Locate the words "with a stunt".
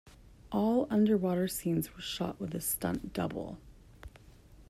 2.41-3.13